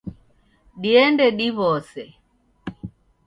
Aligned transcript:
Diende 0.83 1.27
diwose. 1.39 2.05